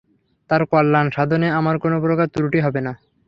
[0.49, 2.93] তার কল্যাণ সাধনে আমার কোন প্রকার ত্রুটি হবে না।